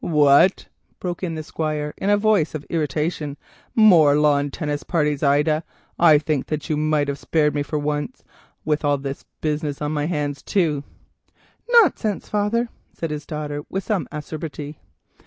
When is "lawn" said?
4.15-4.49